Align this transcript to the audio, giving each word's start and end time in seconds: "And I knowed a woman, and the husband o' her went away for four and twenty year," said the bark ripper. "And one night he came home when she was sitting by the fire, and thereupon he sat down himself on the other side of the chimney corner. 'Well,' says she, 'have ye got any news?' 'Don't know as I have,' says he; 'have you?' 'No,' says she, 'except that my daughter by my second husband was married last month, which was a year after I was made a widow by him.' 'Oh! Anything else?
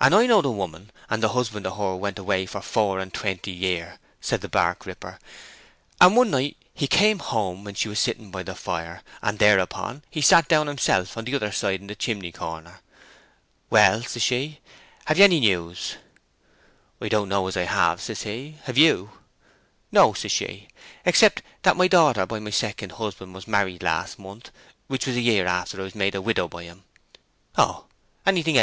"And 0.00 0.14
I 0.14 0.24
knowed 0.24 0.46
a 0.46 0.50
woman, 0.50 0.90
and 1.10 1.22
the 1.22 1.28
husband 1.28 1.66
o' 1.66 1.74
her 1.74 1.94
went 1.94 2.18
away 2.18 2.46
for 2.46 2.62
four 2.62 2.98
and 2.98 3.12
twenty 3.12 3.50
year," 3.50 3.98
said 4.18 4.40
the 4.40 4.48
bark 4.48 4.86
ripper. 4.86 5.18
"And 6.00 6.16
one 6.16 6.30
night 6.30 6.56
he 6.72 6.86
came 6.86 7.18
home 7.18 7.62
when 7.62 7.74
she 7.74 7.90
was 7.90 8.00
sitting 8.00 8.30
by 8.30 8.44
the 8.44 8.54
fire, 8.54 9.02
and 9.20 9.38
thereupon 9.38 10.04
he 10.10 10.22
sat 10.22 10.48
down 10.48 10.68
himself 10.68 11.18
on 11.18 11.26
the 11.26 11.34
other 11.34 11.52
side 11.52 11.82
of 11.82 11.88
the 11.88 11.94
chimney 11.94 12.32
corner. 12.32 12.80
'Well,' 13.68 14.04
says 14.04 14.22
she, 14.22 14.60
'have 15.04 15.18
ye 15.18 15.20
got 15.20 15.24
any 15.26 15.40
news?' 15.40 15.96
'Don't 17.06 17.28
know 17.28 17.46
as 17.46 17.54
I 17.54 17.64
have,' 17.64 18.00
says 18.00 18.22
he; 18.22 18.56
'have 18.64 18.78
you?' 18.78 19.10
'No,' 19.90 20.14
says 20.14 20.32
she, 20.32 20.68
'except 21.04 21.42
that 21.60 21.76
my 21.76 21.88
daughter 21.88 22.24
by 22.24 22.38
my 22.38 22.48
second 22.48 22.92
husband 22.92 23.34
was 23.34 23.46
married 23.46 23.82
last 23.82 24.18
month, 24.18 24.50
which 24.86 25.06
was 25.06 25.16
a 25.16 25.20
year 25.20 25.44
after 25.44 25.78
I 25.78 25.82
was 25.82 25.94
made 25.94 26.14
a 26.14 26.22
widow 26.22 26.48
by 26.48 26.62
him.' 26.64 26.84
'Oh! 27.58 27.84
Anything 28.26 28.50
else? 28.50 28.50